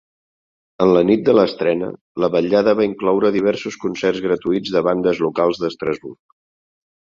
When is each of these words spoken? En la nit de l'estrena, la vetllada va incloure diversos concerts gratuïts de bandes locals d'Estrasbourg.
En 0.85 0.93
la 0.95 1.03
nit 1.09 1.27
de 1.27 1.35
l'estrena, 1.35 1.89
la 2.23 2.29
vetllada 2.37 2.73
va 2.81 2.87
incloure 2.89 3.31
diversos 3.37 3.79
concerts 3.85 4.25
gratuïts 4.27 4.75
de 4.79 4.85
bandes 4.91 5.23
locals 5.29 5.65
d'Estrasbourg. 5.65 6.19